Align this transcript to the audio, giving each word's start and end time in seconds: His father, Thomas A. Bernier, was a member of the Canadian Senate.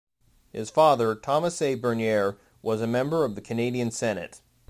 His 0.51 0.71
father, 0.71 1.13
Thomas 1.13 1.61
A. 1.61 1.75
Bernier, 1.75 2.39
was 2.63 2.81
a 2.81 2.87
member 2.87 3.23
of 3.23 3.35
the 3.35 3.41
Canadian 3.41 3.91
Senate. 3.91 4.41